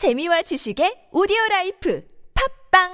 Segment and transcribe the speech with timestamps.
[0.00, 2.02] 재미와 지식의 오디오 life
[2.72, 2.88] 팟빵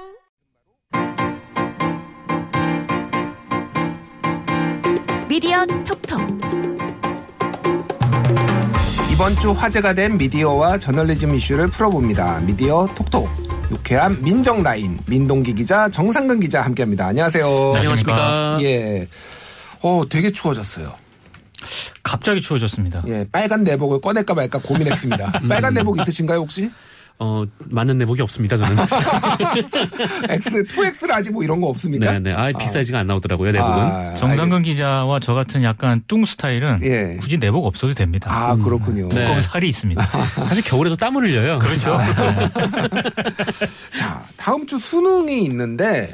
[5.29, 6.19] 미디어 톡톡
[9.13, 12.41] 이번 주 화제가 된 미디어와 저널리즘 이슈를 풀어봅니다.
[12.41, 13.29] 미디어 톡톡.
[13.71, 17.05] 유쾌한 민정 라인 민동기 기자 정상근 기자 함께합니다.
[17.07, 17.45] 안녕하세요.
[17.71, 18.57] 네, 안녕하십니까.
[18.63, 19.07] 예.
[19.81, 20.93] 어 되게 추워졌어요.
[22.03, 23.03] 갑자기 추워졌습니다.
[23.07, 25.39] 예, 빨간 내복을 꺼낼까 말까 고민했습니다.
[25.43, 25.47] 음.
[25.47, 26.69] 빨간 내복 있으신가요 혹시?
[27.19, 28.75] 어, 맞는 내복이 없습니다, 저는.
[30.29, 32.11] X, 2X를 아직 뭐 이런 거 없습니까?
[32.11, 32.33] 네네.
[32.33, 33.73] 아, 빅 사이즈가 안 나오더라고요, 내복은.
[33.73, 37.17] 아, 정상근 기자와 저 같은 약간 뚱 스타일은 예.
[37.19, 38.29] 굳이 내복 없어도 됩니다.
[38.31, 39.09] 아 그렇군요.
[39.09, 39.41] 두꺼운 네.
[39.41, 40.03] 살이 있습니다.
[40.45, 41.57] 사실 겨울에도 땀을 흘려요.
[41.59, 41.97] 그렇죠.
[43.97, 46.11] 자, 다음 주 수능이 있는데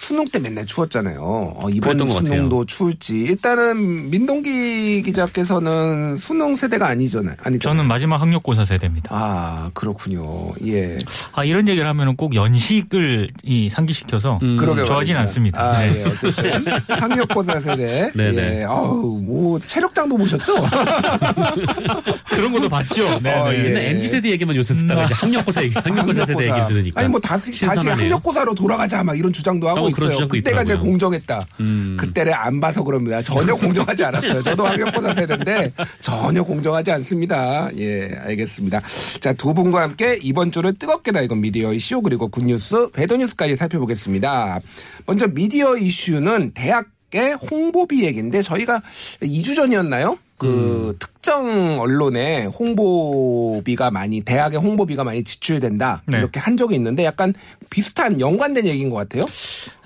[0.00, 1.20] 수능 때 맨날 추웠잖아요.
[1.20, 1.98] 어, 이번.
[1.98, 3.18] 수능도 추울지.
[3.18, 7.34] 일단은 민동기 기자께서는 수능 세대가 아니잖아요.
[7.42, 7.58] 아니잖아요.
[7.58, 9.10] 저는 마지막 학력고사 세대입니다.
[9.12, 10.52] 아 그렇군요.
[10.66, 10.96] 예.
[11.34, 15.20] 아, 이런 얘기를 하면은 꼭 연식을 이 상기시켜서 음, 그러게 좋아하진 말입니다.
[15.20, 15.60] 않습니다.
[15.62, 15.98] 아, 네.
[16.00, 18.10] 예, 어쨌든 학력고사 세대.
[18.14, 18.60] 네네.
[18.60, 18.64] 예.
[18.64, 20.54] 아우 뭐 체력장도 보셨죠?
[22.30, 23.20] 그런 것도 봤죠.
[23.20, 23.74] 네, 어, 네.
[23.76, 23.90] 예.
[23.90, 27.00] MZ 세대 얘기만 요새 듣다가 이제 학력고사 얘기, 학력고사 세대 얘기를 들으니까.
[27.00, 27.86] 아니 뭐 다시 다시.
[27.86, 30.10] 학력고사로 돌아가자 막 이런 주장도 하고 어, 그런 있어요.
[30.10, 30.90] 주장도 그때가 제일 있더라고요.
[30.90, 31.46] 공정했다.
[31.60, 31.96] 음.
[31.98, 33.22] 그때를 안 봐서 그럽니다.
[33.22, 34.42] 전혀 공정하지 않았어요.
[34.42, 37.70] 저도 학력고사 세대인데 전혀 공정하지 않습니다.
[37.76, 38.80] 예, 알겠습니다.
[39.20, 44.60] 자, 두 분과 함께 이번 주를 뜨겁게 달군 미디어 이슈 그리고 굿뉴스, 배드뉴스까지 살펴보겠습니다.
[45.06, 48.80] 먼저 미디어 이슈는 대학 의 홍보비 얘기인데 저희가
[49.20, 50.16] 2주 전이었나요?
[50.40, 56.18] 그 특정 언론에 홍보비가 많이 대학의 홍보비가 많이 지출된다 네.
[56.18, 57.34] 이렇게 한 적이 있는데 약간
[57.68, 59.24] 비슷한 연관된 얘기인 것 같아요.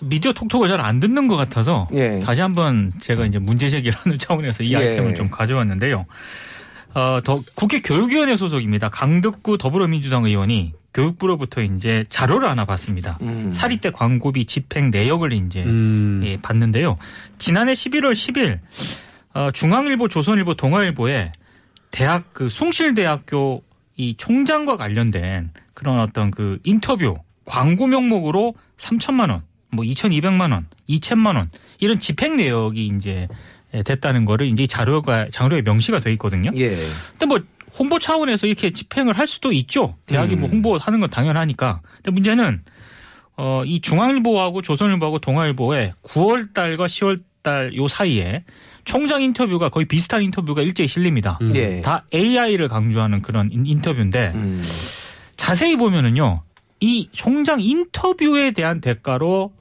[0.00, 2.20] 미디어 톡톡을 잘 안 듣는 것 같아서 예.
[2.20, 4.77] 다시 한번 제가 이제 문제 제기를 하는 차원에서 이 예.
[4.77, 6.05] 아이템을 좀 가져왔는데요.
[6.94, 8.91] 어, 더 국회 교육위원회 소속입니다.
[8.91, 13.18] 강덕구 더불어민주당 의원이 교육부로부터 이제 자료를 하나 받습니다.
[13.22, 13.52] 음.
[13.52, 16.22] 사립대 광고비 집행 내역을 이제 음.
[16.24, 16.98] 예, 봤는데요.
[17.39, 18.61] 지난해 11월 10일 어,
[19.52, 21.30] 중앙일보, 조선일보, 동아일보에
[21.90, 23.62] 대학 그 숭실대학교
[23.96, 31.36] 이 총장과 관련된 그런 어떤 그 인터뷰 광고 명목으로 3천만 원, 뭐 2,200만 원, 2천만
[31.36, 33.28] 원 이런 집행 내역이 이제
[33.84, 36.51] 됐다는 거를 이제 이 자료가 자료에 명시가 돼 있거든요.
[36.56, 36.77] 예.
[37.11, 37.40] 근데 뭐
[37.77, 39.96] 홍보 차원에서 이렇게 집행을 할 수도 있죠.
[40.06, 40.55] 대학이 뭐 음.
[40.55, 41.80] 홍보하는 건 당연하니까.
[41.96, 42.62] 근데 문제는
[43.36, 48.42] 어, 이 중앙일보하고 조선일보하고 동아일보에 9월 달과 10월 달 요 사이에
[48.84, 51.38] 총장 인터뷰가 거의 비슷한 인터뷰가 일제히 실립니다.
[51.42, 51.55] 음.
[51.55, 51.80] 예.
[51.82, 54.60] 다 AI를 강조하는 그런 인- 인터뷰인데 음.
[55.36, 56.42] 자세히 보면은요.
[56.80, 59.52] 이 총장 인터뷰에 대한 대가로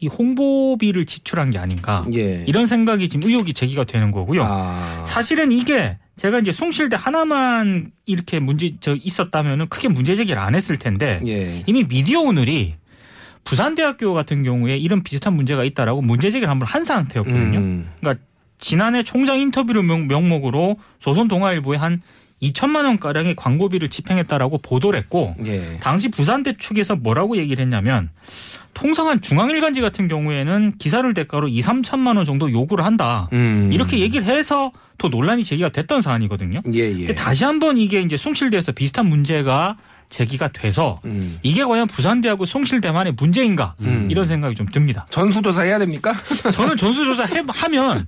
[0.00, 2.04] 이 홍보비를 지출한 게 아닌가.
[2.14, 2.44] 예.
[2.46, 4.42] 이런 생각이 지금 의혹이 제기가 되는 거고요.
[4.44, 5.02] 아.
[5.06, 10.78] 사실은 이게 제가 이제 숭실대 하나만 이렇게 문제 저 있었다면은 크게 문제 제기를 안 했을
[10.78, 11.62] 텐데 예.
[11.66, 12.74] 이미 미디어 오늘이
[13.46, 17.58] 부산대학교 같은 경우에 이런 비슷한 문제가 있다라고 문제 제기를 한번 한 상태였거든요.
[17.58, 17.90] 음.
[18.00, 18.22] 그러니까
[18.58, 22.02] 지난해 총장 인터뷰를 명, 명목으로 조선동아일보에 한
[22.42, 25.78] 2천만 원 가량의 광고비를 집행했다라고 보도를 했고 예.
[25.80, 28.10] 당시 부산대 측에서 뭐라고 얘기를 했냐면
[28.74, 33.28] 통상한 중앙일간지 같은 경우에는 기사를 대가로 2, 3천만 원 정도 요구를 한다.
[33.32, 33.70] 음.
[33.72, 36.60] 이렇게 얘기를 해서 더 논란이 제기가 됐던 사안이거든요.
[36.74, 37.14] 예, 예.
[37.14, 39.76] 다시 한번 이게 이제 숭실대에서 비슷한 문제가
[40.08, 41.38] 제기가 돼서 음.
[41.42, 44.08] 이게 과연 부산대하고 숭실대만의 문제인가 음.
[44.10, 45.06] 이런 생각이 좀 듭니다.
[45.10, 46.14] 전수조사 해야 됩니까?
[46.52, 48.06] 저는 전수조사 해- 하면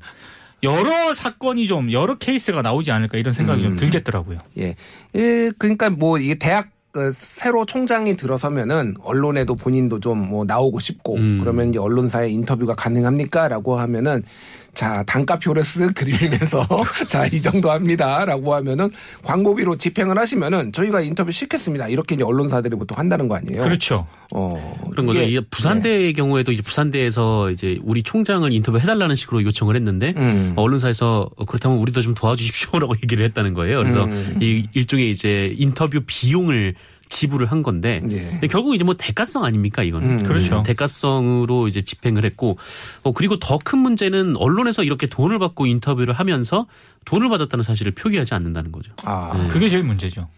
[0.62, 3.68] 여러 사건이 좀 여러 케이스가 나오지 않을까 이런 생각이 음.
[3.70, 4.38] 좀 들겠더라고요.
[4.58, 4.74] 예.
[5.14, 11.16] 예, 그러니까 뭐 이게 대학 그 새로 총장이 들어서면은 언론에도 본인도 좀 뭐 나오고 싶고
[11.16, 11.38] 음.
[11.40, 14.24] 그러면 이제 언론사에 인터뷰가 가능합니까라고 하면은
[14.74, 16.66] 자 단가표를 쓱 들이면서
[17.08, 18.90] 자 이 정도 합니다라고 하면은
[19.22, 23.62] 광고비로 집행을 하시면은 저희가 인터뷰 시켰습니다 이렇게 이제 언론사들이 보통 한다는 거 아니에요?
[23.64, 24.06] 그렇죠.
[24.34, 24.50] 어
[24.90, 25.22] 그런 거죠.
[25.22, 30.52] 이게- 부산대의 경우에도 이제 부산대에서 이제 우리 총장을 인터뷰 해달라는 식으로 요청을 했는데 음.
[30.56, 33.78] 언론사에서 어, 그렇다면 우리도 좀 도와주십시오라고 얘기를 했다는 거예요.
[33.78, 34.38] 그래서 음.
[34.40, 36.74] 이 일종의 이제 인터뷰 비용을
[37.08, 38.46] 지불을 한 건데 예.
[38.48, 40.22] 결국 이제 뭐 대가성 아닙니까 이거는 음.
[40.22, 40.62] 그렇죠.
[40.64, 42.58] 대가성으로 이제 집행을 했고
[43.02, 46.66] 어, 그리고 더 큰 문제는 언론에서 이렇게 돈을 받고 인터뷰를 하면서
[47.04, 48.92] 돈을 받았다는 사실을 표기하지 않는다는 거죠.
[49.04, 49.48] 아 네.
[49.48, 50.28] 그게 제일 문제죠.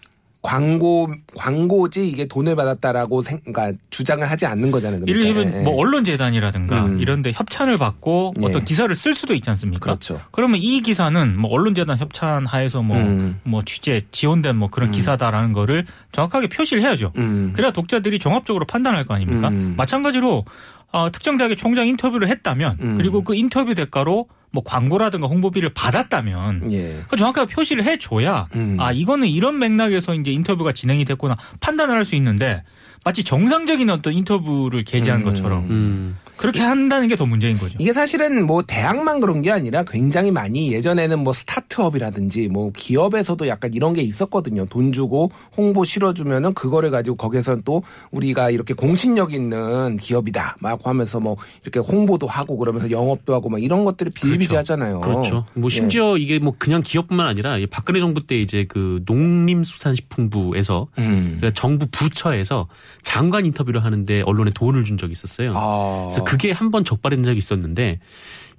[0.43, 5.01] 광고 광고지 이게 돈을 받았다라고 생, 그러니까 주장을 하지 않는 거잖아요.
[5.01, 5.29] 그러니까.
[5.29, 7.01] 예를 들면 뭐 언론 재단이라든가 음.
[7.01, 8.47] 이런데 협찬을 받고 예.
[8.47, 9.81] 어떤 기사를 쓸 수도 있지 않습니까?
[9.81, 10.21] 그렇죠.
[10.31, 13.39] 그러면 이 기사는 뭐 언론 재단 협찬 하에서 뭐, 음.
[13.45, 17.13] 뭐 취재 지원된 뭐 그런 기사다라는 거를 정확하게 표시를 해야죠.
[17.19, 17.53] 음.
[17.55, 19.49] 그래야 독자들이 종합적으로 판단할 거 아닙니까?
[19.49, 19.75] 음.
[19.77, 20.47] 마찬가지로
[20.93, 22.97] 어, 특정 대학의 총장 인터뷰를 했다면 음.
[22.97, 26.97] 그리고 그 인터뷰 대가로 뭐 광고라든가 홍보비를 받았다면 예.
[27.09, 28.77] 그 정확하게 표시를 해줘야 음.
[28.81, 32.63] 아 이거는 이런 맥락에서 이제 인터뷰가 진행이 됐구나 판단을 할 수 있는데
[33.05, 35.25] 마치 정상적인 어떤 인터뷰를 게재한 음.
[35.25, 36.17] 것처럼 음.
[36.41, 37.77] 그렇게 한다는 게 더 문제인 거죠.
[37.79, 43.75] 이게 사실은 뭐 대학만 그런 게 아니라 굉장히 많이 예전에는 뭐 스타트업이라든지 뭐 기업에서도 약간
[43.75, 44.65] 이런 게 있었거든요.
[44.65, 51.21] 돈 주고 홍보 실어주면은 그거를 가지고 거기서 또 우리가 이렇게 공신력 있는 기업이다 막 하면서
[51.21, 55.01] 뭐 이렇게 홍보도 하고 그러면서 영업도 하고 막 이런 것들이 비일비재하잖아요.
[55.01, 55.45] 그렇죠.
[55.53, 61.37] 뭐 심지어 이게 뭐 그냥 기업뿐만 아니라 이 박근혜 정부 때 이제 그 농림수산식품부에서 음.
[61.39, 62.67] 그러니까 정부 부처에서
[63.03, 65.53] 장관 인터뷰를 하는데 언론에 돈을 준 적이 있었어요.
[65.57, 66.07] 아.
[66.09, 67.99] 그래서 그게 한 번 적발된 적이 있었는데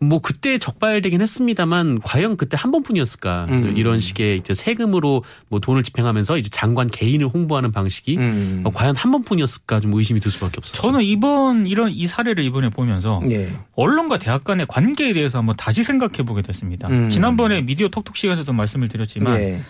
[0.04, 3.78] 뭐 그때 적발되긴 했습니다만 과연 그때 한 번뿐이었을까 음.
[3.78, 8.62] 이런 식의 이제 세금으로 뭐 돈을 집행하면서 이제 장관 개인을 홍보하는 방식이 음.
[8.66, 10.82] 어, 과연 한 번뿐이었을까 좀 의심이 들 수밖에 없었어요.
[10.82, 13.54] 저는 이번 이런 이 사례를 이번에 보면서 예.
[13.76, 16.88] 언론과 대학 간의 관계에 대해서 한번 다시 생각해 보게 됐습니다.
[16.90, 17.10] 음.
[17.12, 19.62] 지난번에 미디어 톡톡 시간에서도 말씀을 드렸지만 예.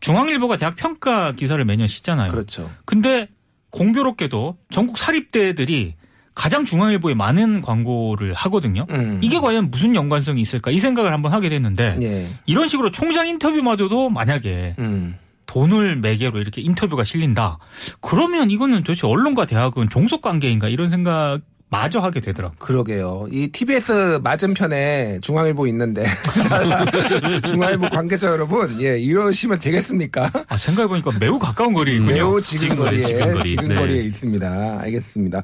[0.00, 2.30] 중앙일보가 대학 평가 기사를 매년 싣잖아요.
[2.30, 2.70] 그렇죠.
[2.84, 3.28] 근데
[3.70, 5.94] 공교롭게도 전국 사립대들이
[6.34, 8.86] 가장 중앙일보에 많은 광고를 하거든요.
[8.90, 9.18] 음.
[9.22, 12.28] 이게 과연 무슨 연관성이 있을까 이 생각을 한번 하게 됐는데 예.
[12.46, 15.18] 이런 식으로 총장 인터뷰마저도 만약에 음.
[15.46, 17.58] 돈을 매개로 이렇게 인터뷰가 실린다.
[18.00, 22.58] 그러면 이거는 도대체 언론과 대학은 종속 관계인가 이런 생각 마저 하게 되더라고요.
[22.58, 23.26] 그러게요.
[23.30, 26.04] 이 TBS 맞은편에 중앙일보 있는데
[27.46, 30.30] 중앙일보 관계자 여러분, 예 이러시면 되겠습니까?
[30.48, 32.06] 아, 생각해보니까 매우 가까운 거리군요.
[32.06, 34.02] 매우 지근거리에 지근거리, 지근거리 에 네.
[34.04, 34.78] 있습니다.
[34.80, 35.42] 알겠습니다.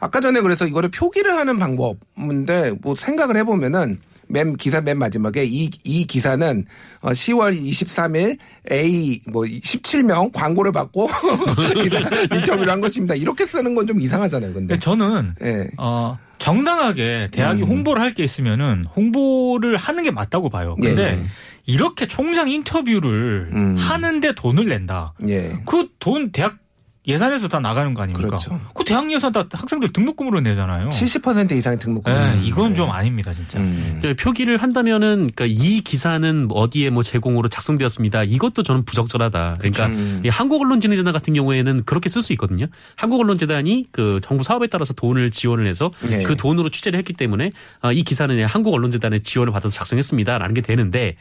[0.00, 3.98] 아까 전에 그래서 이거를 표기를 하는 방법인데 뭐 생각을 해보면은
[4.32, 6.64] 맨 기사 맨 마지막에 이, 이 기사는
[7.02, 8.38] 어, 10월 23일
[8.72, 11.08] A 뭐 17명 광고를 받고
[12.34, 13.14] 인터뷰를 한 것입니다.
[13.14, 14.52] 이렇게 쓰는 건 좀 이상하잖아요.
[14.54, 15.66] 근데 저는 예.
[15.76, 17.68] 어, 정당하게 대학이 음.
[17.68, 20.76] 홍보를 할 게 있으면은 홍보를 하는 게 맞다고 봐요.
[20.80, 21.26] 근데 예.
[21.66, 23.76] 이렇게 총장 인터뷰를 음.
[23.76, 25.14] 하는데 돈을 낸다.
[25.28, 25.56] 예.
[25.66, 26.58] 그돈 대학
[27.04, 28.28] 예산에서 다 나가는 거 아닙니까?
[28.28, 28.60] 그렇죠.
[28.74, 30.88] 그 대학 예산 다 학생들 등록금으로 내잖아요.
[30.90, 32.12] 70% 이상의 등록금.
[32.12, 33.58] 예, 이건 좀 아닙니다, 진짜.
[33.58, 33.98] 음.
[34.00, 38.22] 네, 표기를 한다면은 그러니까 이 기사는 어디에 뭐 제공으로 작성되었습니다.
[38.22, 39.56] 이것도 저는 부적절하다.
[39.58, 40.22] 그러니까 음.
[40.24, 42.66] 이 한국언론진흥재단 같은 경우에는 그렇게 쓸 수 있거든요.
[42.94, 46.22] 한국언론재단이 그 정부 사업에 따라서 돈을 지원을 해서 네.
[46.22, 47.50] 그 돈으로 취재를 했기 때문에
[47.80, 51.16] 아, 이 기사는 한국언론재단의 지원을 받아서 작성했습니다라는 게 되는데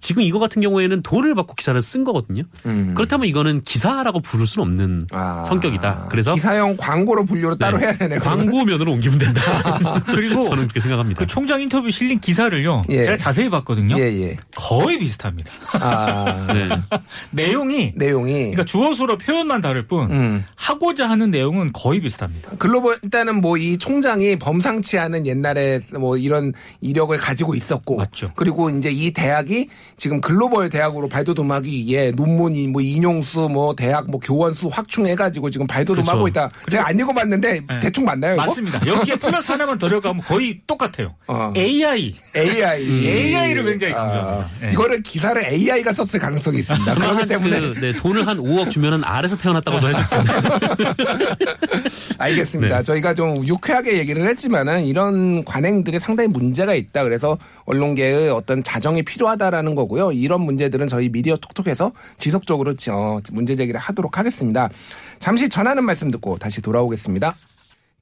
[0.00, 2.44] 지금 이거 같은 경우에는 돈을 받고 기사를 쓴 거거든요.
[2.64, 2.94] 음.
[2.94, 5.25] 그렇다면 이거는 기사라고 부를 수는 없는 아.
[5.44, 6.06] 성격이다.
[6.10, 7.86] 그래서 기사용 광고로 분류로 따로 네.
[7.86, 8.18] 해야 되네.
[8.18, 8.46] 그러면.
[8.46, 9.40] 광고면으로 옮기면 된다.
[10.06, 11.18] 그리고 저는 그렇게 생각합니다.
[11.18, 12.82] 그 총장 인터뷰 실린 기사를요.
[12.90, 13.04] 예.
[13.04, 13.98] 제가 자세히 봤거든요.
[13.98, 14.36] 예, 예.
[14.54, 15.50] 거의 비슷합니다.
[15.74, 16.46] 아.
[16.52, 16.68] 네.
[17.30, 18.32] 내용이 내용이.
[18.34, 20.44] 그러니까 주어 수로 표현만 다를 뿐 음.
[20.54, 22.50] 하고자 하는 내용은 거의 비슷합니다.
[22.58, 26.52] 글로벌 일단은 뭐 이 총장이 범상치 않은 옛날에 뭐 이런
[26.82, 28.30] 이력을 가지고 있었고 맞죠.
[28.36, 34.20] 그리고 이제 이 대학이 지금 글로벌 대학으로 발돋움하기 위해 논문이 뭐 인용수 뭐 대학 뭐
[34.20, 36.28] 교원수 확충해 가지고 지금 발돋움하고 그렇죠.
[36.28, 36.50] 있다.
[36.70, 37.80] 제가 안 읽어봤는데 네.
[37.80, 38.46] 대충 맞나요 이거?
[38.46, 38.86] 맞습니다.
[38.86, 41.14] 여기에 플러스 하나만 더 들어가면 거의 똑같아요.
[41.26, 41.52] 어.
[41.56, 42.14] AI.
[42.36, 44.50] AI AI를 굉장히 강조합니다.
[44.60, 44.68] 네.
[44.72, 46.94] 이거를 기사를 AI가 썼을 가능성이 있습니다.
[46.94, 50.32] 그렇기 한 때문에 그, 네, 돈을 한 5억 주면은 알에서 태어났다고도 해줬습니다.
[52.18, 52.78] 알겠습니다.
[52.78, 52.82] 네.
[52.82, 57.02] 저희가 좀 유쾌하게 얘기를 했지만은 이런 관행들이 상당히 문제가 있다.
[57.02, 60.12] 그래서 언론계의 어떤 자정이 필요하다라는 거고요.
[60.12, 64.68] 이런 문제들은 저희 미디어 톡톡에서 지속적으로 어, 문제 제기를 하도록 하겠습니다.
[65.18, 67.34] 잠시 전하는 말씀 듣고 다시 돌아오겠습니다.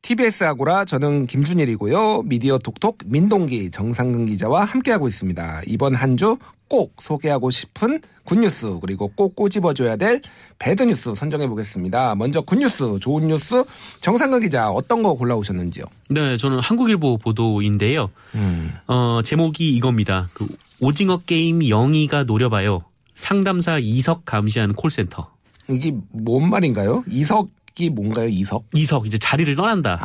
[0.02, 2.22] TBS 아고라 저는 김준일이고요.
[2.26, 5.62] 미디어 톡톡 민동기 정상근 기자와 함께하고 있습니다.
[5.66, 6.36] 이번 한 주
[6.66, 10.22] 꼭 소개하고 싶은 good news 그리고 꼭 꼬집어줘야 될
[10.58, 12.14] bad news 선정해 보겠습니다.
[12.14, 13.62] 먼저 good news 좋은 뉴스
[14.00, 15.84] 정상근 기자 어떤 거 골라오셨는지요?
[16.08, 18.10] 네, 저는 한국일보 보도인데요.
[18.88, 20.28] 어, 제목이 이겁니다.
[20.32, 20.46] 그
[20.80, 22.80] 오징어 게임 영희가 노려봐요.
[23.14, 25.30] 상담사 이석 감시하는 콜센터.
[25.68, 27.04] 이게 뭔 말인가요?
[27.09, 28.28] 이석이 뭔가요?
[28.28, 28.64] 이석?
[28.75, 29.97] 이석 이제 자리를 떠난다.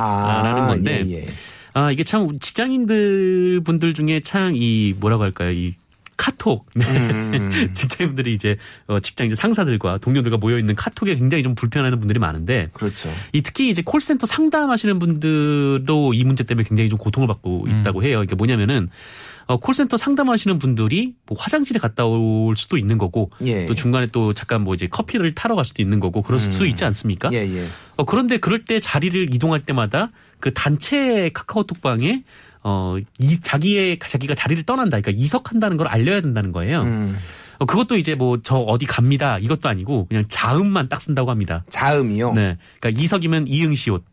[0.44, 1.26] 라는 건데 예, 예.
[1.74, 5.52] 아, 이게 참 직장인들 분들 중에 참 이 뭐라고 할까요?
[5.52, 5.74] 이
[6.18, 6.66] 카톡.
[6.76, 6.84] 네.
[6.86, 12.20] 음, 직장인들이 이제 어, 직장 이제 상사들과 동료들과 모여 있는 카톡에 굉장히 좀 불편해하는 분들이
[12.20, 13.10] 많은데 그렇죠.
[13.32, 17.80] 이 특히 이제 콜센터 상담하시는 분들도 이 문제 때문에 굉장히 좀 고통을 받고 음.
[17.80, 18.22] 있다고 해요.
[18.24, 18.90] 이게 뭐냐면은
[19.50, 23.66] 어, 콜센터 상담하시는 분들이 뭐 화장실에 갔다 올 수도 있는 거고 예.
[23.66, 26.86] 또 중간에 또 잠깐 뭐 이제 커피를 타러 갈 수도 있는 거고 그럴 수 있지
[26.86, 27.30] 않습니까?
[27.30, 27.34] 음.
[27.34, 27.66] 예, 예.
[27.98, 32.24] 어, 그런데 그럴 때 자리를 이동할 때마다 그 단체 카카오톡방에
[32.62, 35.02] 어, 이, 자기의, 자기가 자리를 떠난다.
[35.02, 36.84] 그러니까 이석한다는 걸 알려야 된다는 거예요.
[36.84, 37.18] 음,
[37.58, 39.40] 어, 그것도 이제 뭐 저 어디 갑니다.
[39.40, 41.64] 이것도 아니고 그냥 자음만 딱 쓴다고 합니다.
[41.70, 42.34] 자음이요.
[42.34, 42.58] 네.
[42.80, 44.04] 그러니까 이석이면 이응시옷.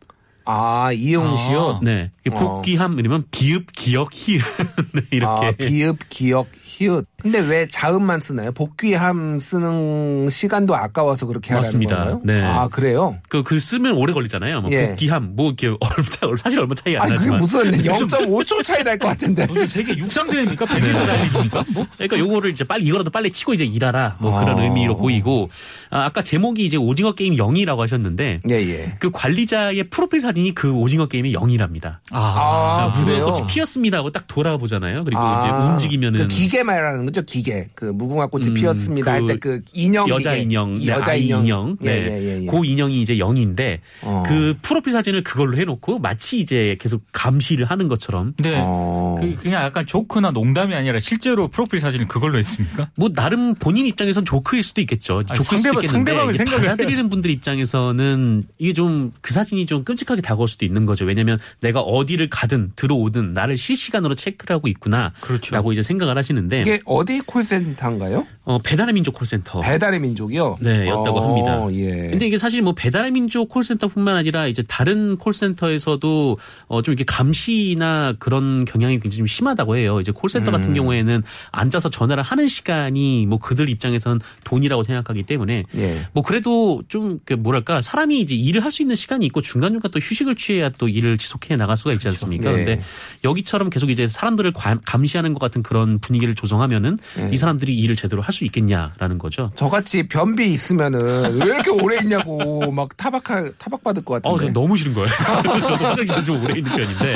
[0.46, 1.76] 아, 이응시옷.
[1.76, 1.80] 아.
[1.82, 2.10] 네.
[2.30, 2.34] 어.
[2.34, 4.40] 복귀함 이러면 비읍, 기역, 히읗
[4.94, 5.46] 네, 이렇게.
[5.46, 7.06] 아, 비읍, 기역, 히읗.
[7.22, 8.52] 근데 왜 자음만 쓰나요?
[8.52, 11.96] 복귀함 쓰는 시간도 아까워서 그렇게 하라는 맞습니다.
[11.96, 12.20] 건가요?
[12.24, 12.42] 네.
[12.44, 13.16] 아, 그래요?
[13.28, 14.60] 그, 그 쓰면 오래 걸리잖아요.
[14.60, 14.88] 뭐 예.
[14.90, 17.38] 복귀함, 뭐 이렇게 얼마 차, 사실 얼마 차이 안 아니, 그게 나지만.
[17.40, 19.46] 무슨 0.5초 차이 날 것 같은데.
[19.46, 20.64] 무슨 세계 육상대회입니까?
[20.66, 21.64] 배드민턴 달리기입니까?
[21.72, 21.86] 뭐?
[21.94, 24.62] 그러니까 요거를 이제 빨리 이거라도 빨리 치고 이제 일하라 뭐 그런 아.
[24.62, 25.50] 의미로 보이고
[25.90, 28.94] 아, 아까 제목이 이제 오징어 게임 0이라고 하셨는데 예, 예.
[29.00, 31.98] 그 관리자의 프로필 사진 이 그 오징어 게임의 0이랍니다.
[32.10, 33.24] 아, 무궁화 그래요?
[33.26, 35.04] 꽃이 피었습니다 하고 딱 돌아보잖아요.
[35.04, 37.68] 그리고 아, 이제 움직이면은 그 기계 말하는 거죠, 기계.
[37.74, 40.08] 그 무궁화 꽃이 음, 피었습니다 할그때그 인형.
[40.08, 40.42] 여자 기계.
[40.42, 41.40] 인형, 네, 여자 아이 인형.
[41.40, 42.46] 인형, 예, 네, 예, 예, 예.
[42.46, 44.22] 그 인형이 이제 0인데 어.
[44.26, 49.16] 그 프로필 사진을 그걸로 해 놓고 마치 이제 계속 감시를 하는 것처럼 근데 어.
[49.18, 52.90] 그 그냥 약간 조크나 농담이 아니라 실제로 프로필 사진을 그걸로 했습니까?
[52.96, 55.22] 뭐 나름 본인 입장에선 조크일 수도 있겠죠.
[55.28, 59.82] 아니, 조크일 수도 상대방- 있겠는데 상대방을 생각을 받아들이는 분들 입장에서는 이게 좀 그 사진이 좀
[59.84, 61.04] 끔찍하게 다가올 수도 있는 거죠.
[61.04, 65.12] 왜냐하면 내가 어디를 가든 들어오든 나를 실시간으로 체크를 하고 있구나.
[65.20, 65.54] 그렇죠.
[65.54, 68.26] 라고 이제 생각을 하시는데 이게 어디 콜센터인가요?
[68.48, 69.60] 어, 배달의 민족 콜센터.
[69.60, 70.58] 배달의 민족이요?
[70.60, 71.66] 네, 였다고 어, 합니다.
[71.74, 72.10] 예.
[72.10, 76.38] 근데 이게 사실 뭐 배달의 민족 콜센터뿐만 아니라 이제 다른 콜센터에서도
[76.68, 80.00] 어 좀 이렇게 감시나 그런 경향이 굉장히 좀 심하다고 해요.
[80.00, 80.74] 이제 콜센터 같은 음.
[80.74, 86.06] 경우에는 앉아서 전화를 하는 시간이 뭐 그들 입장에서는 돈이라고 생각하기 때문에 예.
[86.12, 90.34] 뭐 그래도 좀그 뭐랄까 사람이 이제 일을 할 수 있는 시간이 있고 중간중간 또 휴식을
[90.36, 92.50] 취해야 또 일을 지속해 나갈 수가 있지 않습니까?
[92.50, 92.56] 네.
[92.56, 92.82] 근데
[93.24, 97.30] 여기처럼 계속 이제 사람들을 관- 감시하는 것 같은 그런 분위기를 조성하면은 네.
[97.32, 99.50] 이 사람들이 일을 제대로 할수 있겠냐라는 거죠.
[99.54, 104.52] 저같이 변비 있으면은 왜 이렇게 오래 있냐고 막 타박할 타박 받을 것 어, 같은데.
[104.52, 105.08] 저 너무 싫은 거예요.
[105.66, 107.14] 저도 화장실에 좀 오래 있는 편인데.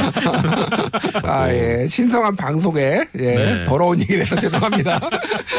[1.25, 1.87] 아, 예.
[1.87, 3.35] 신성한 방송에, 예.
[3.35, 3.65] 네.
[3.65, 4.99] 더러운 얘기를 해서 죄송합니다.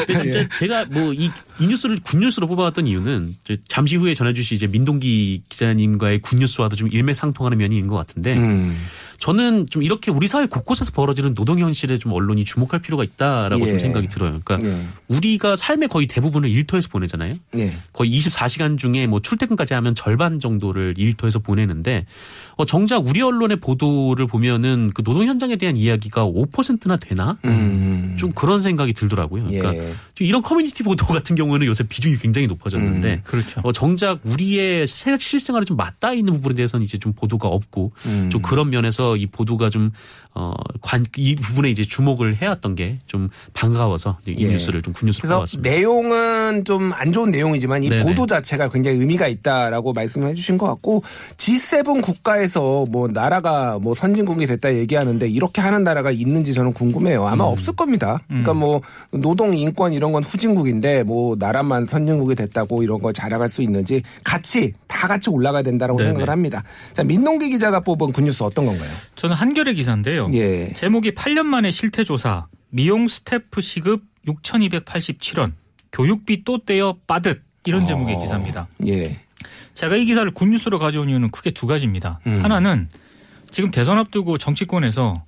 [0.08, 0.48] 근데 진짜 예.
[0.58, 3.36] 제가 뭐이 이 뉴스를 굿뉴스로 뽑아왔던 이유는
[3.68, 8.84] 잠시 후에 전해주시 이제 민동기 기자님과의 굿뉴스와도 좀 일맥상통하는 면이 있는 것 같은데 음.
[9.22, 13.70] 저는 좀 이렇게 우리 사회 곳곳에서 벌어지는 노동 현실에 좀 언론이 주목할 필요가 있다라고 예.
[13.70, 14.40] 좀 생각이 들어요.
[14.44, 14.82] 그러니까 예.
[15.10, 17.36] 우리가 삶의 거의 대부분을 일터에서 보내잖아요.
[17.58, 17.72] 예.
[17.94, 22.08] 거의 24시간 중에 뭐 출퇴근까지 하면 절반 정도를 일터에서 보내는데
[22.56, 27.38] 어, 정작 우리 언론의 보도를 보면은 그 노동 현장에 대한 이야기가 5%나 되나?
[27.46, 28.16] 음.
[28.18, 29.44] 좀 그런 생각이 들더라고요.
[29.44, 29.94] 그러니까 예.
[30.16, 33.62] 좀 이런 커뮤니티 보도 같은 경우는 요새 비중이 굉장히 높아졌는데 음, 그렇죠.
[33.64, 38.30] 어, 정작 우리의 세- 실생활에 좀 맞닿아 있는 부분에 대해서는 이제 좀 보도가 없고 음.
[38.32, 39.92] 좀 그런 면에서 이 보도가 좀
[40.34, 44.48] 어, 관, 이 부분에 이제 주목을 해왔던 게 좀 반가워서 이 예.
[44.48, 45.70] 뉴스를 좀 good news로 그래서 뽑았습니다.
[45.70, 48.04] 내용은 좀 안 좋은 내용이지만 이 네네.
[48.04, 51.04] 보도 자체가 굉장히 의미가 있다라고 말씀해 주신 것 같고
[51.38, 57.28] G7 국가에서 뭐 나라가 뭐 선진국이 됐다 얘기하는데 이렇게 하는 나라가 있는지 저는 궁금해요.
[57.28, 57.52] 아마 음.
[57.52, 58.22] 없을 겁니다.
[58.28, 63.62] 그러니까 뭐 노동 인권 이런 건 후진국인데 뭐 나라만 선진국이 됐다고 이런 거 자랑할 수
[63.62, 66.10] 있는지 같이 다 같이 올라가야 된다라고 네네.
[66.10, 66.64] 생각을 합니다.
[66.94, 68.90] 자 민동기 기자가 뽑은 good news 어떤 건가요?
[69.16, 70.30] 저는 한겨레 기사인데요.
[70.34, 70.72] 예.
[70.74, 72.48] 제목이 8년 만에 실태 조사.
[72.70, 75.54] 미용 스태프 시급 6,287원.
[75.92, 77.44] 교육비 또 떼어 빠듯.
[77.66, 78.22] 이런 제목의 어.
[78.22, 78.68] 기사입니다.
[78.88, 79.20] 예.
[79.76, 82.20] 제가 이 기사를 굿뉴스로 가져온 이유는 크게 두 가지입니다.
[82.28, 82.44] 음.
[82.44, 82.90] 하나는
[83.52, 85.24] 지금 대선 앞두고 정치권에서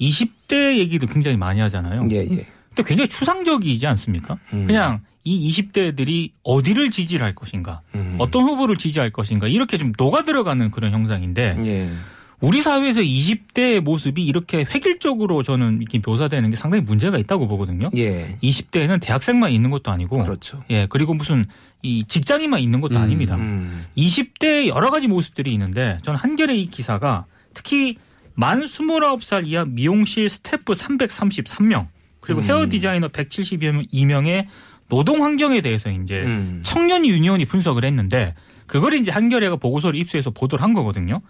[0.00, 2.08] 20대 얘기도 굉장히 많이 하잖아요.
[2.10, 2.46] 예, 예.
[2.68, 4.38] 근데 굉장히 추상적이지 않습니까?
[4.52, 4.66] 음.
[4.66, 8.14] 그냥 이 20대들이 어디를 지지를 할 것인가, 음.
[8.18, 11.90] 어떤 후보를 지지할 것인가 이렇게 좀 녹아 들어가는 그런 형상인데 예.
[12.40, 17.90] 우리 사회에서 20대의 모습이 이렇게 획일적으로 저는 이렇게 묘사되는 게 상당히 문제가 있다고 보거든요.
[17.96, 18.36] 예.
[18.42, 20.62] 20대에는 대학생만 있는 것도 아니고, 그렇죠.
[20.70, 21.46] 예 그리고 무슨
[21.82, 23.36] 이 직장인만 있는 것도 음, 아닙니다.
[23.36, 23.86] 음.
[23.96, 27.96] 20대 여러 가지 모습들이 있는데 저는 한겨레 이 기사가 특히
[28.34, 31.88] 만 29살 이하 미용실 스태프 333명
[32.20, 34.46] 그리고 헤어 디자이너 172명의
[34.88, 36.60] 노동 환경에 대해서 이제 음.
[36.64, 38.34] 청년 유니온이 분석을 했는데
[38.66, 41.20] 그걸 이제 한겨레가 보고서를 입수해서 보도를 한 거거든요.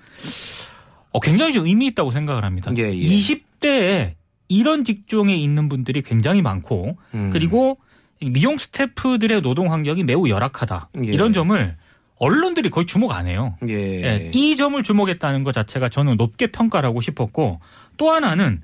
[1.10, 2.72] 어, 굉장히 좀 의미 있다고 생각을 합니다.
[2.76, 2.92] 예, 예.
[2.92, 4.14] 20대에
[4.48, 7.30] 이런 직종에 있는 분들이 굉장히 많고 음.
[7.32, 7.78] 그리고
[8.20, 10.90] 이 미용 스태프들의 노동 환경이 매우 열악하다.
[11.04, 11.08] 예.
[11.08, 11.76] 이런 점을
[12.16, 13.56] 언론들이 거의 주목 안 해요.
[13.68, 13.74] 예.
[13.74, 17.60] 예, 이 점을 주목했다는 것 자체가 저는 높게 평가를 하고 싶었고
[17.96, 18.62] 또 하나는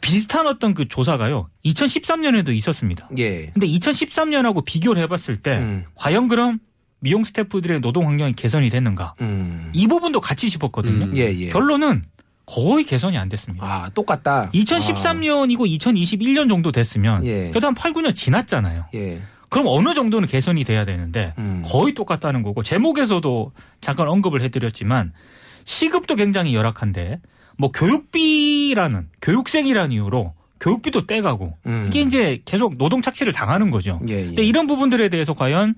[0.00, 1.48] 비슷한 어떤 그 조사가요.
[1.64, 3.08] 2013년에도 있었습니다.
[3.18, 3.46] 예.
[3.46, 5.84] 근데 2013년하고 비교를 해봤을 때 음.
[5.94, 6.58] 과연 그럼
[7.00, 9.14] 미용 스태프들의 노동 환경이 개선이 됐는가?
[9.20, 9.70] 음.
[9.72, 11.06] 이 부분도 같이 짚었거든요.
[11.06, 11.16] 음.
[11.16, 11.48] 예, 예.
[11.48, 12.04] 결론은
[12.46, 13.66] 거의 개선이 안 됐습니다.
[13.66, 14.50] 아, 똑같다.
[14.52, 17.48] 2013년이고 2021년 정도 됐으면 예.
[17.50, 18.82] 그래도 한 8, 9년 지났잖아요.
[18.82, 19.20] 아, 예.
[19.48, 21.62] 그럼 어느 정도는 개선이 돼야 되는데 음.
[21.66, 25.12] 거의 똑같다는 거고 제목에서도 잠깐 언급을 해드렸지만
[25.64, 27.20] 시급도 굉장히 열악한데
[27.58, 31.84] 뭐 교육비라는 교육생이라는 이유로 교육비도 떼가고 음.
[31.88, 34.00] 이게 이제 계속 노동 착취를 당하는 거죠.
[34.08, 34.24] 예, 예.
[34.26, 35.74] 근데 이런 부분들에 대해서 과연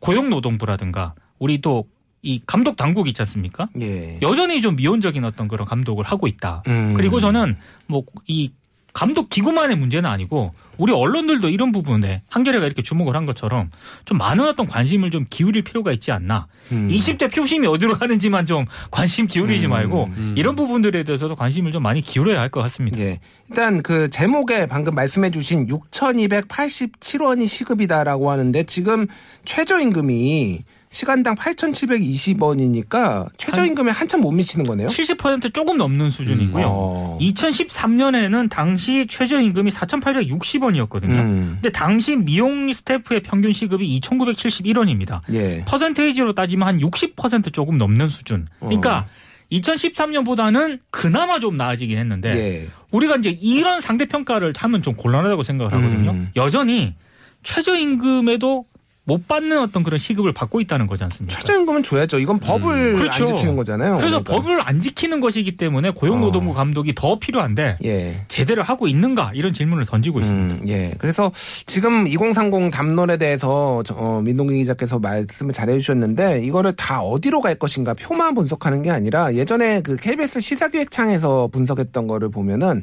[0.00, 1.84] 고용노동부라든가 우리 또
[2.22, 3.68] 이 감독 당국 있지 않습니까?
[3.80, 4.18] 예.
[4.20, 6.64] 여전히 좀 미온적인 어떤 그런 감독을 하고 있다.
[6.66, 6.94] 음.
[6.94, 8.50] 그리고 저는 뭐 이
[8.96, 13.70] 감독 기구만의 문제는 아니고 우리 언론들도 이런 부분에 한겨레가 이렇게 주목을 한 것처럼
[14.06, 16.46] 좀 많은 어떤 관심을 좀 기울일 필요가 있지 않나.
[16.72, 16.88] 음.
[16.88, 19.70] 20대 표심이 어디로 가는지만 좀 관심 기울이지 음.
[19.70, 22.96] 말고 이런 부분들에 대해서도 관심을 좀 많이 기울여야 할 것 같습니다.
[23.00, 23.20] 예.
[23.50, 29.08] 일단 그 제목에 방금 말씀해 주신 6,287원이 시급이다라고 하는데 지금
[29.44, 34.86] 최저임금이 시간당 8,720원이니까 최저임금에 한 참 못 미치는 거네요.
[34.88, 36.64] 70% 조금 넘는 수준이고요.
[36.68, 37.18] 어.
[37.20, 41.10] 2013년에는 당시 최저임금이 4,860원이었거든요.
[41.10, 41.50] 음.
[41.54, 45.20] 근데 당시 미용 스태프의 평균 시급이 2,971원입니다.
[45.32, 45.64] 예.
[45.66, 48.46] 퍼센테이지로 따지면 한 60% 조금 넘는 수준.
[48.60, 49.06] 그러니까
[49.52, 52.68] 2013년보다는 그나마 좀 나아지긴 했는데 예.
[52.90, 56.10] 우리가 이제 이런 상대 평가를 하면 좀 곤란하다고 생각을 하거든요.
[56.12, 56.30] 음.
[56.36, 56.94] 여전히
[57.42, 58.66] 최저임금에도
[59.08, 61.36] 못 받는 어떤 그런 시급을 받고 있다는 거지 않습니까?
[61.36, 62.18] 최저임금은 줘야죠.
[62.18, 63.22] 이건 법을 그렇죠.
[63.22, 63.94] 안 지키는 거잖아요.
[63.94, 64.34] 그래서 그러니까.
[64.34, 68.24] 법을 안 지키는 것이기 때문에 고용노동부 감독이 더 필요한데 예.
[68.26, 70.54] 제대로 하고 있는가 이런 질문을 던지고 있습니다.
[70.56, 70.92] 음, 예.
[70.98, 71.30] 그래서
[71.66, 77.54] 지금 2030 담론에 대해서 저, 어, 민동기 기자께서 말씀을 잘 해주셨는데 이거를 다 어디로 갈
[77.54, 82.82] 것인가 표만 분석하는 게 아니라 예전에 그 KBS 시사기획창에서 분석했던 거를 보면은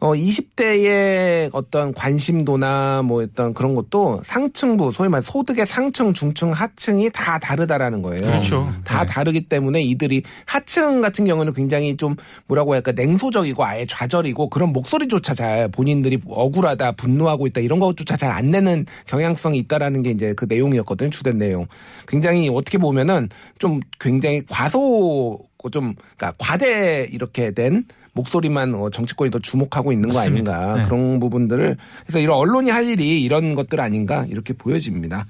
[0.00, 7.10] 어, 20대의 어떤 관심도나 뭐 어떤 그런 것도 상층부, 소위 말 소득의 상층, 중층, 하층이
[7.12, 8.22] 다 다르다라는 거예요.
[8.22, 8.72] 그렇죠.
[8.82, 9.06] 다 네.
[9.06, 12.16] 다르기 때문에 이들이 하층 같은 경우는 굉장히 좀
[12.46, 18.30] 뭐라고 할까 냉소적이고 아예 좌절이고 그런 목소리조차 잘 본인들이 억울하다, 분노하고 있다 이런 것조차 잘
[18.30, 21.10] 안 내는 경향성이 있다라는 게 이제 그 내용이었거든요.
[21.10, 21.66] 주된 내용.
[22.06, 23.28] 굉장히 어떻게 보면은
[23.58, 25.38] 좀 굉장히 과소
[25.72, 30.52] 좀 그러니까 과대 이렇게 된 목소리만 어, 정치권이 더 주목하고 있는 거 맞습니다.
[30.52, 30.82] 아닌가 네.
[30.84, 35.26] 그런 부분들을 그래서 이런 언론이 할 일이 이런 것들 아닌가 이렇게 보여집니다.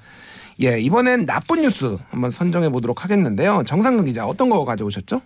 [0.63, 3.63] 예 이번엔 나쁜 뉴스 한번 선정해 보도록 하겠는데요.
[3.67, 5.23] 정상근 기자 어떤 거 가져오셨죠?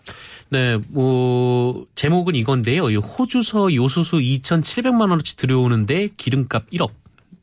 [0.50, 2.90] 네, 뭐 제목은 이건데요.
[2.90, 6.90] 이 호주서 요소수 2,700만 원어치 들여오는데 기름값 1억.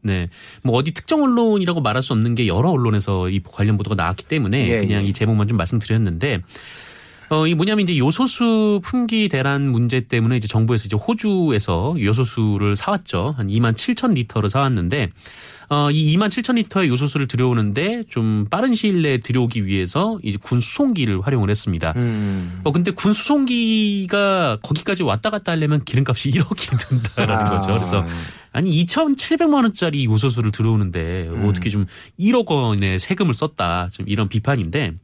[0.03, 0.30] 네,
[0.63, 4.70] 뭐 어디 특정 언론이라고 말할 수 없는 게 여러 언론에서 이 관련 보도가 나왔기 때문에
[4.70, 5.08] 예, 그냥 예.
[5.08, 6.41] 이 제목만 좀 말씀드렸는데.
[7.31, 13.33] 어, 이 뭐냐면 이제 요소수 품귀 대란 문제 때문에 이제 정부에서 이제 호주에서 요소수를 사왔죠.
[13.37, 15.09] 한 2만 7천 리터를 사왔는데,
[15.70, 20.59] 어, 이 2만 7천 리터의 요소수를 들여오는데 좀 빠른 시일 내에 들여오기 위해서 이제 군
[20.59, 21.94] 수송기를 활용을 했습니다.
[21.96, 22.59] 음.
[22.65, 27.50] 어, 근데 군 수송기가 거기까지 왔다 갔다 하려면 기름값이 1억이 든다라는 아.
[27.51, 27.74] 거죠.
[27.75, 28.05] 그래서
[28.51, 31.85] 아니 2,700만 원짜리 요소수를 들어오는데 어떻게 좀
[32.20, 33.87] 1억 원의 세금을 썼다.
[33.94, 34.96] 좀 이런 비판인데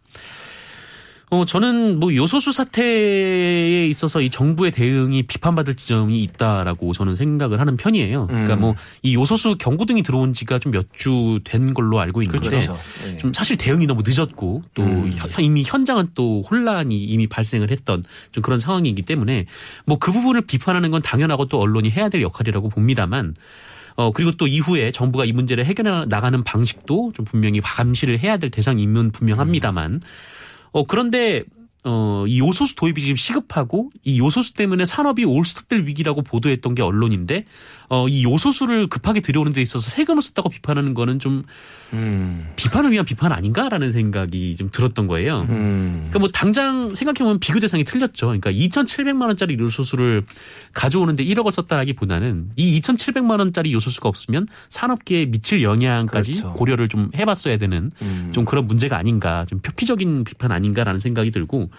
[1.29, 7.75] 어, 저는 뭐 요소수 사태에 있어서 이 정부의 대응이 비판받을 지점이 있다라고 저는 생각을 하는
[7.75, 8.27] 편이에요.
[8.27, 8.59] 그러니까 음.
[8.61, 12.77] 뭐이 요소수 경고등이 들어온 지가 좀 몇 주 된 걸로 알고 있는데 그렇죠.
[13.13, 13.17] 예.
[13.17, 15.11] 좀 사실 대응이 너무 늦었고 또 음.
[15.13, 19.47] 현- 이미 현장은 또 혼란이 이미 발생을 했던 좀 그런 상황이기 때문에
[19.85, 23.35] 뭐 그 부분을 비판하는 건 당연하고 또 언론이 해야 될 역할이라고 봅니다만
[23.97, 28.49] 어 그리고 또 이후에 정부가 이 문제를 해결해 나가는 방식도 좀 분명히 감시를 해야 될
[28.49, 29.99] 대상이면 분명합니다만
[30.71, 31.43] 어 그런데
[31.89, 37.45] 어, 이 요소수 도입이 지금 시급하고 이 요소수 때문에 산업이 올스톱될 위기라고 보도했던 게 언론인데
[37.87, 41.43] 어, 이 요소수를 급하게 들여오는 데 있어서 세금을 썼다고 비판하는 거는 좀
[41.93, 42.49] 음.
[42.57, 45.45] 비판을 위한 비판 아닌가라는 생각이 좀 들었던 거예요.
[45.47, 46.07] 음.
[46.09, 48.27] 그러니까 뭐 당장 생각해보면 비교 대상이 틀렸죠.
[48.27, 50.23] 그러니까 2,700만 원짜리 요소수를
[50.73, 56.53] 가져오는데 1억을 썼다라기보다는 이 2,700만 원짜리 요소수가 없으면 산업계에 미칠 영향까지 그렇죠.
[56.53, 58.31] 고려를 좀 해봤어야 되는 음.
[58.33, 61.69] 좀 그런 문제가 아닌가, 좀 표피적인 비판 아닌가라는 생각이 들고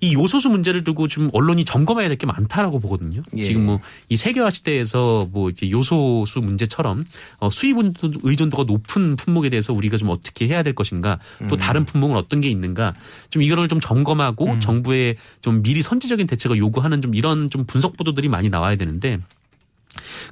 [0.00, 3.22] 이 요소수 문제를 두고 좀 언론이 점검해야 될 게 많다라고 보거든요.
[3.36, 3.42] 예.
[3.42, 7.02] 지금 뭐 이 세계화 시대에서 뭐 이제 요소수 문제처럼
[7.38, 7.76] 어 수입
[8.22, 12.48] 의존도가 높은 품목에 대해서 우리가 좀 어떻게 해야 될 것인가 또 다른 품목은 어떤 게
[12.48, 12.94] 있는가
[13.30, 18.28] 좀 이거를 좀 점검하고 정부에 좀 미리 선제적인 대책을 요구하는 좀 이런 좀 분석 보도들이
[18.28, 19.18] 많이 나와야 되는데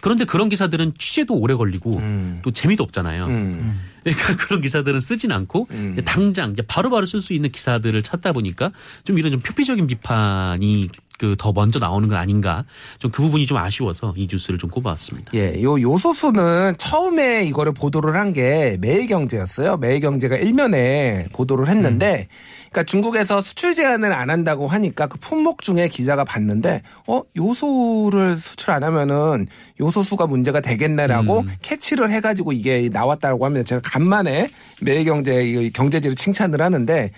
[0.01, 2.41] 그런데 그런 기사들은 취재도 오래 걸리고 음.
[2.43, 3.27] 또 재미도 없잖아요.
[3.27, 3.81] 음.
[4.05, 6.01] 그러니까 그런 기사들은 쓰진 않고 음.
[6.05, 8.71] 당장 바로바로 쓸 수 있는 기사들을 찾다 보니까
[9.05, 12.65] 좀 이런 좀 표피적인 비판이 그더 먼저 나오는 건 아닌가
[12.99, 15.33] 좀 그 부분이 좀 아쉬워서 이 뉴스를 좀 꼽아왔습니다.
[15.35, 19.79] 예, 요 요소수는 처음에 이거를 보도를 한 게 매일경제였어요.
[19.79, 22.29] 매일경제가 일면에 보도를 했는데,
[22.71, 28.73] 그러니까 중국에서 수출 제한을 안 한다고 하니까 그 품목 중에 기자가 봤는데, 어 요소를 수출
[28.73, 29.47] 안 하면은
[29.81, 31.51] 요소수가 문제가 되겠네라고 음.
[31.63, 34.51] 캐치를 해가지고 이게 나왔다고 하면 제가 간만에
[34.83, 37.11] 매일경제 이 경제지를 칭찬을 하는데.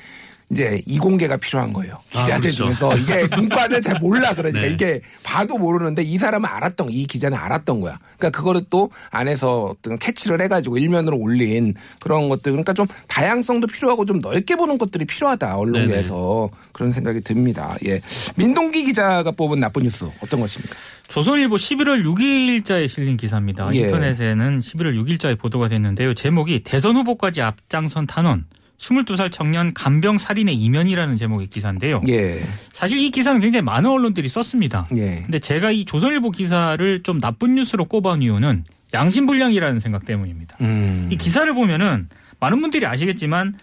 [0.51, 1.95] 이제 이공개가 필요한 거예요.
[2.15, 2.65] 아, 기자들 그렇죠.
[2.65, 4.71] 중에서 이게 문과는 잘 몰라 그러니까 네.
[4.73, 7.99] 이게 봐도 모르는데 이 사람은 알았던 거, 이 기자는 알았던 거야.
[8.17, 14.07] 그러니까 그거를 또 안에서 어떤 캐치를 해가지고 일면으로 올린 그런 것들 그러니까 좀 다양성도 필요하고
[14.07, 17.77] 좀 넓게 보는 것들이 필요하다 언론계에서 그런 생각이 듭니다.
[17.85, 18.01] 예,
[18.37, 20.75] 민동기 기자가 뽑은 나쁜 뉴스 어떤 것입니까?
[21.09, 23.71] 조선일보 11월 6일자에 실린 기사입니다.
[23.75, 23.81] 예.
[23.81, 26.15] 인터넷에는 11월 6일자에 보도가 됐는데요.
[26.15, 28.47] 제목이 대선 후보까지 앞장선 탄원
[28.79, 32.01] 22살 청년 간병 살인의 이면이라는 제목의 기사인데요.
[32.09, 32.41] 예,
[32.73, 34.87] 사실 이 기사는 굉장히 많은 언론들이 썼습니다.
[34.97, 38.65] 예, 근데 제가 이 조선일보 기사를 좀 나쁜 뉴스로 꼽아온 이유는
[38.95, 40.57] 양심불량이라는 생각 때문입니다.
[40.61, 42.09] 음, 이 기사를 보면은
[42.41, 43.55] 많은 분들이 아시겠지만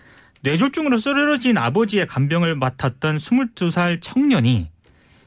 [0.42, 4.70] 뇌졸중으로 쓰러진 아버지의 간병을 맡았던 22살 청년이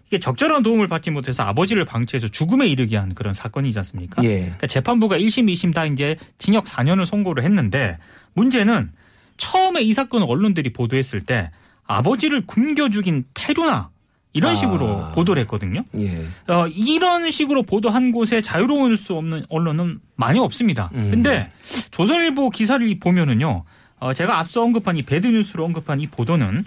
[0.07, 4.23] 이게 적절한 도움을 받지 못해서 아버지를 방치해서 죽음에 이르게 한 그런 사건이지 않습니까?
[4.23, 7.99] 예, 그러니까 재판부가 1심, 2심 다 이제 징역 4년을 선고를 했는데
[8.35, 8.91] 문제는
[9.39, 11.51] 처음에 이 사건을 언론들이 보도했을 때
[11.87, 13.91] 아버지를 굶겨 죽인 페루나
[14.35, 14.55] 이런 아.
[14.55, 15.85] 식으로 보도를 했거든요.
[15.97, 20.91] 예, 어, 이런 식으로 보도한 곳에 자유로울 수 없는 언론은 많이 없습니다.
[20.95, 21.11] 음.
[21.11, 21.51] 근데
[21.91, 23.65] 조선일보 기사를 보면은요,
[24.01, 26.65] 어, 제가 앞서 언급한 이 배드뉴스로 언급한 이 보도는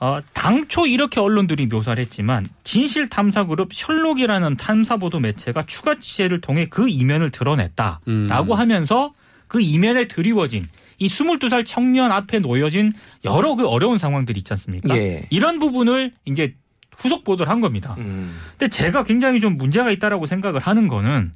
[0.00, 6.40] 어, 당초 이렇게 언론들이 묘사를 했지만 진실 탐사 그룹 셜록이라는 탐사 보도 매체가 추가 취재를
[6.40, 8.58] 통해 그 이면을 드러냈다라고 음.
[8.58, 9.12] 하면서
[9.46, 10.68] 그 이면에 드리워진
[11.00, 12.92] 이 22살 청년 앞에 놓여진
[13.24, 14.94] 여러 그 어려운 상황들이 있지 않습니까?
[14.96, 15.26] 예.
[15.30, 16.54] 이런 부분을 이제
[16.96, 17.94] 후속 보도를 한 겁니다.
[17.98, 21.32] 음, 근데 제가 굉장히 좀 문제가 있다라고 생각을 하는 거는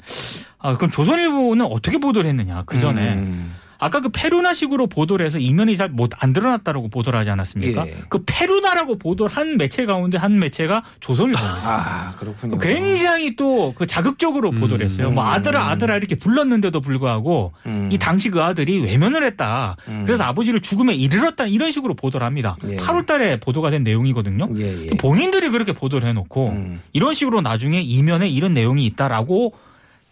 [0.58, 5.76] 아 그럼 조선일보는 어떻게 보도를 했느냐 그 전에 음, 아까 그 페루나식으로 보도를 해서 이면이
[5.76, 7.86] 잘 못 안 드러났다라고 보도를 하지 않았습니까?
[7.86, 7.94] 예.
[8.08, 11.62] 그 페루나라고 보도를 한 매체 가운데 한 매체가 조선일보입니다.
[11.66, 12.58] 아 그렇군요.
[12.58, 14.60] 굉장히 또 그 자극적으로 음.
[14.60, 15.10] 보도를 했어요.
[15.10, 17.88] 뭐 아들아 아들아 이렇게 불렀는데도 불구하고 음.
[17.92, 19.76] 이 당시 그 아들이 외면을 했다.
[19.88, 20.02] 음.
[20.06, 22.56] 그래서 아버지를 죽음에 이르렀다 이런 식으로 보도를 합니다.
[22.68, 22.76] 예.
[22.76, 24.48] 8월 달에 보도가 된 내용이거든요.
[24.58, 24.86] 예, 예.
[24.88, 26.80] 또 본인들이 그렇게 보도를 해놓고 음.
[26.92, 29.52] 이런 식으로 나중에 이면에 이런 내용이 있다라고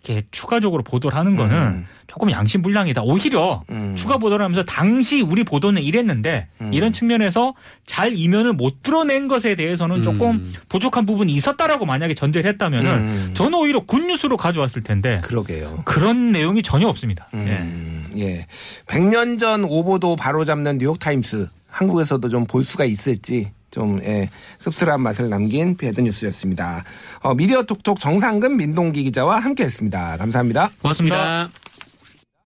[0.04, 1.86] 이렇게 추가적으로 보도를 하는 거는 음.
[2.08, 3.02] 조금 양심 불량이다.
[3.02, 3.94] 오히려 음.
[3.96, 6.74] 추가 보도를 하면서 당시 우리 보도는 이랬는데 음.
[6.74, 7.54] 이런 측면에서
[7.86, 10.52] 잘 이면을 못 드러낸 것에 대해서는 조금 음.
[10.68, 13.30] 부족한 부분이 있었다라고 만약에 전제를 했다면은 음.
[13.34, 15.82] 저는 오히려 굿뉴스로 가져왔을 텐데 그러게요.
[15.84, 17.28] 그런 내용이 전혀 없습니다.
[17.34, 17.38] 예.
[17.38, 18.46] 음, 예.
[18.86, 21.48] 100년 전 오보도 바로잡는 뉴욕타임스.
[21.70, 26.85] 한국에서도 좀 볼 수가 있을지 좀 예, 씁쓸한 맛을 남긴 배드뉴스였습니다.
[27.20, 30.18] 어, 미디어 톡톡 정상근 민동기 기자와 함께했습니다.
[30.18, 30.70] 감사합니다.
[30.80, 31.16] 고맙습니다.
[31.16, 31.81] 고맙습니다.